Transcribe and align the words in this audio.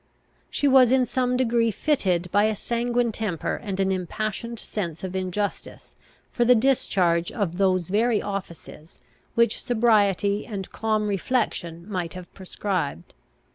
She 0.49 0.67
was 0.67 0.91
in 0.91 1.05
some 1.05 1.37
degree 1.37 1.69
fitted 1.69 2.31
by 2.31 2.45
a 2.45 2.55
sanguine 2.55 3.11
temper, 3.11 3.55
and 3.57 3.79
an 3.79 3.91
impassioned 3.91 4.57
sense 4.57 5.03
of 5.03 5.15
injustice, 5.15 5.95
for 6.31 6.43
the 6.43 6.55
discharge 6.55 7.31
of 7.31 7.59
those 7.59 7.87
very 7.87 8.19
offices 8.19 8.97
which 9.35 9.61
sobriety 9.63 10.43
and 10.43 10.71
calm 10.71 11.07
reflection 11.07 11.87
might 11.87 12.15
have 12.15 12.33
prescribed. 12.33 13.13